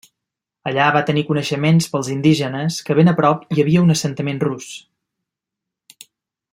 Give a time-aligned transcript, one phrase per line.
[0.69, 4.75] Allà va tenir coneixement pels indígenes que ben a prop hi havia un assentament rus.